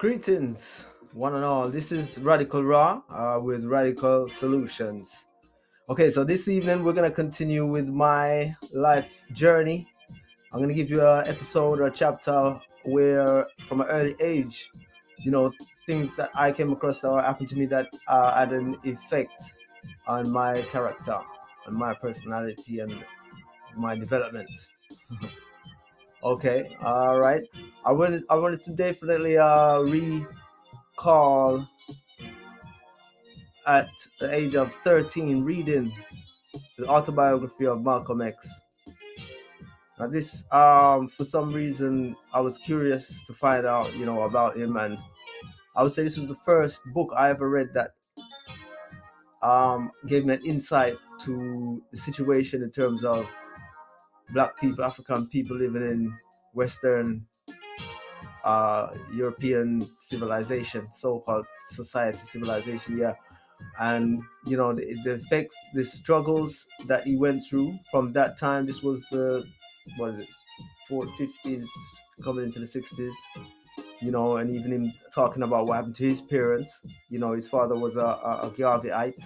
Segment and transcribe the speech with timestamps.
[0.00, 1.68] Greetings, one and all.
[1.68, 5.26] This is Radical Raw uh, with Radical Solutions.
[5.90, 9.84] Okay, so this evening we're gonna continue with my life journey.
[10.54, 14.70] I'm gonna give you an episode or a chapter where, from an early age,
[15.22, 15.52] you know,
[15.84, 19.38] things that I came across that happened to me that uh, had an effect
[20.06, 21.18] on my character,
[21.66, 23.04] and my personality, and
[23.76, 24.48] my development.
[26.22, 27.40] Okay, all right.
[27.86, 31.66] I wanted I wanted to definitely uh recall
[33.66, 33.88] at
[34.18, 35.92] the age of 13 reading
[36.78, 38.48] the autobiography of Malcolm X.
[39.98, 44.56] Now this um for some reason I was curious to find out, you know, about
[44.56, 44.98] him and
[45.76, 47.92] I would say this was the first book I ever read that
[49.42, 53.26] um gave me an insight to the situation in terms of
[54.32, 56.16] black people, African people living in
[56.52, 57.26] Western
[58.44, 63.14] uh, European civilization, so-called society civilization, yeah.
[63.78, 68.66] And you know the, the effects, the struggles that he went through from that time.
[68.66, 69.46] This was the
[69.98, 70.28] what is it,
[70.90, 71.66] 450s,
[72.24, 73.12] coming into the 60s.
[74.00, 76.80] You know, and even him talking about what happened to his parents.
[77.10, 79.18] You know, his father was a, a, a Garveyite,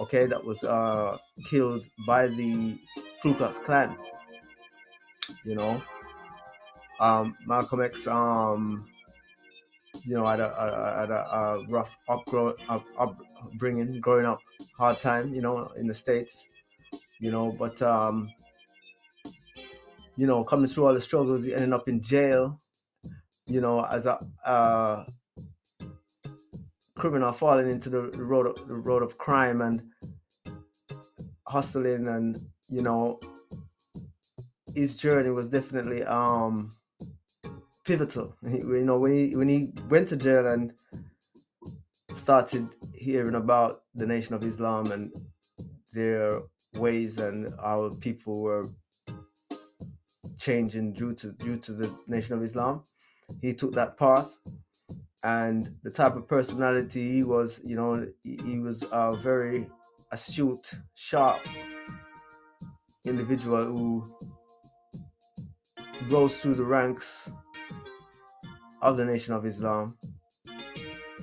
[0.00, 2.78] okay, that was uh, killed by the
[3.22, 3.96] Ku Klux Klan.
[5.44, 5.82] You know,
[7.00, 8.84] um, Malcolm X, um,
[10.04, 14.40] you know, had a, a, had a, a rough upgrow, up, upbringing, growing up,
[14.76, 16.44] hard time, you know, in the states.
[17.20, 18.30] You know, but um,
[20.16, 22.58] you know, coming through all the struggles, ended up in jail.
[23.46, 25.06] You know, as a
[26.98, 29.80] criminal falling into the road of, the road of crime and
[31.46, 32.36] hustling and
[32.68, 33.18] you know
[34.74, 36.70] his journey was definitely um
[37.88, 38.36] pivotal.
[38.42, 40.72] You know, when he when he went to jail and
[42.16, 45.12] started hearing about the Nation of Islam and
[45.94, 46.40] their
[46.76, 48.66] ways and how people were
[50.38, 52.82] changing due to due to the Nation of Islam,
[53.40, 54.30] he took that path.
[55.24, 59.66] And the type of personality he was, you know, he, he was a very
[60.12, 61.40] astute, sharp
[63.08, 64.04] individual who
[66.08, 67.30] rose through the ranks
[68.82, 69.94] of the Nation of Islam,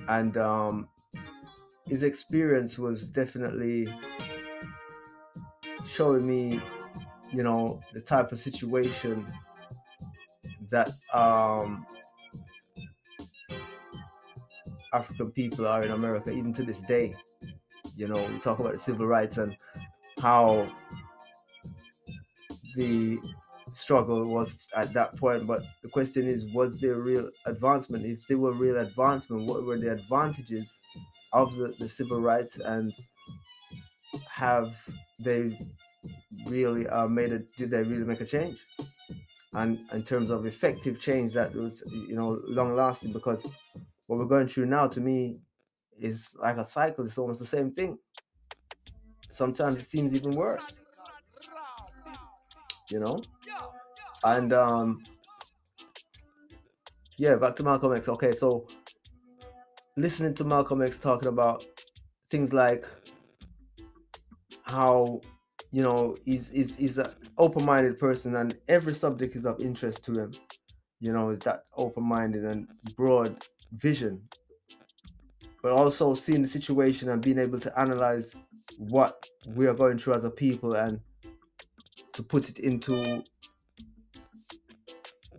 [0.08, 0.88] and um,
[1.86, 3.88] his experience was definitely
[5.88, 6.60] showing me,
[7.32, 9.24] you know, the type of situation
[10.70, 11.86] that um,
[14.92, 17.14] African people are in America, even to this day.
[17.96, 19.56] You know, we talk about the civil rights and
[20.20, 20.68] how
[22.76, 23.18] the
[23.66, 25.46] struggle was at that point.
[25.46, 28.04] But the question is, was there real advancement?
[28.04, 30.72] If there were real advancement, what were the advantages
[31.32, 32.92] of the, the civil rights and
[34.32, 34.80] have
[35.18, 35.58] they
[36.46, 37.50] really uh, made it?
[37.56, 38.58] Did they really make a change?
[39.54, 43.42] And in terms of effective change that was, you know, long lasting, because
[44.06, 45.40] what we're going through now, to me,
[45.98, 47.06] is like a cycle.
[47.06, 47.98] It's almost the same thing.
[49.30, 50.78] Sometimes it seems even worse.
[52.90, 53.20] You know,
[54.24, 55.02] and um,
[57.18, 58.08] yeah, back to Malcolm X.
[58.08, 58.66] Okay, so
[59.96, 61.64] listening to Malcolm X talking about
[62.30, 62.86] things like
[64.62, 65.20] how
[65.72, 67.06] you know he's he's, he's an
[67.38, 70.32] open-minded person and every subject is of interest to him
[71.00, 72.66] you know is that open-minded and
[72.96, 73.42] broad
[73.72, 74.22] vision.
[75.62, 78.34] But also seeing the situation and being able to analyze
[78.78, 81.00] what we are going through as a people and
[82.12, 83.24] to put it into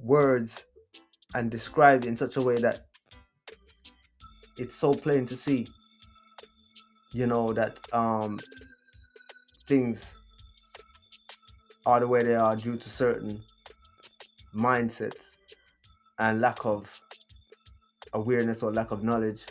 [0.02, 0.66] words
[1.34, 2.86] and describe it in such a way that
[4.58, 5.68] it's so plain to see
[7.14, 8.40] you know that um
[9.68, 10.14] things
[11.86, 13.42] are the way they are due to certain
[14.54, 15.32] mindsets
[16.20, 17.02] and lack of
[18.14, 19.44] awareness or lack of knowledge.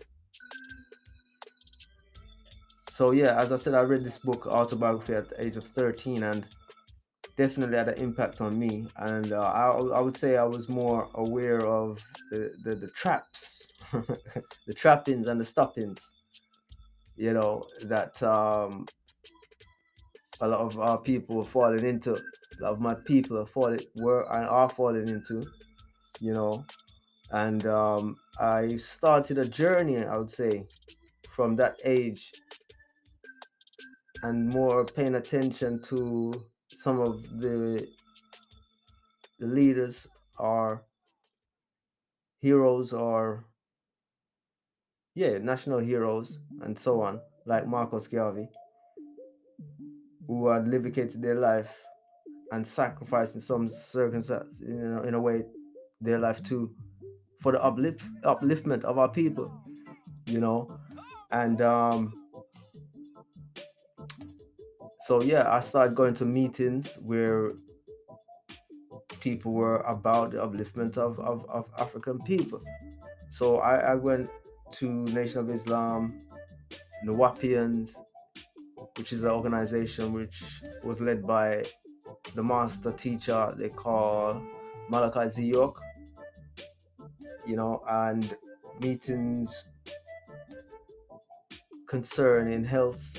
[2.90, 6.22] So yeah as i said i read this book autobiography at the age of 13
[6.22, 6.46] and
[7.36, 8.86] definitely had an impact on me.
[8.96, 13.68] And uh, I, I would say I was more aware of the, the, the traps,
[13.92, 16.00] the trappings and the stoppings,
[17.16, 18.86] you know, that um,
[20.40, 22.14] a lot of our people were falling into.
[22.14, 25.46] A lot of my people are falling, were and are falling into,
[26.20, 26.64] you know.
[27.30, 30.66] And um, I started a journey, I would say,
[31.34, 32.32] from that age
[34.22, 36.32] and more paying attention to
[36.86, 37.84] some of the,
[39.40, 40.06] leaders
[40.38, 40.84] are
[42.40, 43.44] heroes or
[45.16, 48.48] yeah, national heroes and so on, like Marcus Garvey,
[50.28, 51.72] who had livicated their life
[52.52, 55.44] and sacrificed in some circumstances, you know, in a way,
[56.00, 56.70] their life too,
[57.42, 59.52] for the uplift upliftment of our people,
[60.26, 60.78] you know,
[61.32, 62.25] and um,
[65.06, 67.52] so yeah, I started going to meetings where
[69.20, 72.60] people were about the upliftment of, of, of African people.
[73.30, 74.28] So I, I went
[74.72, 76.22] to Nation of Islam,
[77.06, 77.94] Nuwaubians,
[78.96, 80.42] which is an organization which
[80.82, 81.64] was led by
[82.34, 84.42] the master teacher they call
[84.90, 85.44] Malachi Z.
[85.44, 85.80] York,
[87.46, 88.36] you know, and
[88.80, 89.66] meetings
[91.86, 93.16] concerning health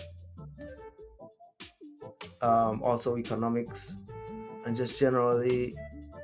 [2.42, 3.98] um, also economics,
[4.66, 5.76] and just generally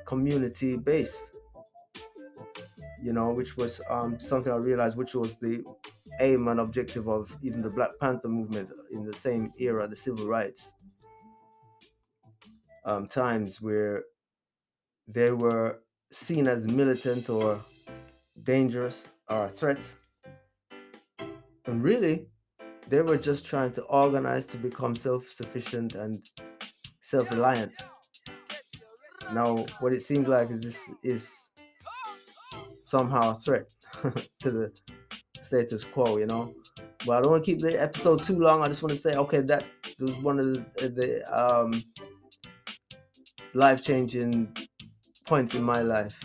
[0.06, 1.30] community based.
[3.02, 5.62] You know, which was um, something I realized, which was the
[6.20, 10.26] aim and objective of even the Black Panther movement in the same era, the civil
[10.26, 10.72] rights
[12.84, 14.04] um, times, where
[15.06, 15.80] they were
[16.12, 17.60] seen as militant or
[18.42, 19.78] dangerous or a threat.
[21.66, 22.28] And really,
[22.88, 26.24] they were just trying to organize to become self-sufficient and
[27.00, 27.72] self-reliant.
[29.32, 31.50] Now, what it seems like is this is
[32.80, 33.72] somehow a threat
[34.40, 34.72] to the
[35.42, 36.52] status quo, you know.
[37.06, 38.62] But I don't want to keep the episode too long.
[38.62, 39.64] I just want to say, okay, that
[39.98, 41.82] was one of the, the um,
[43.54, 44.54] life-changing
[45.26, 46.18] points in my life.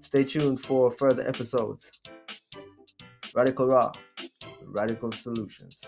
[0.00, 2.00] Stay tuned for further episodes.
[3.34, 3.92] Radical Raw.
[4.74, 5.80] Radical Solutions.